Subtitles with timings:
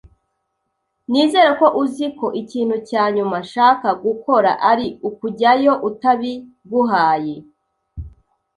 [1.09, 7.35] Nizere ko uzi ko ikintu cya nyuma nshaka gukora ari ukujyayo utabiguhaye.